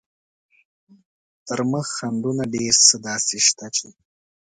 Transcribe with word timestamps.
تر 1.47 1.59
مخ 1.71 1.85
خنډونه 1.97 2.43
ډېر 2.53 2.73
څه 2.87 2.95
داسې 3.07 3.37
شته 3.47 3.67
چې. 3.75 3.87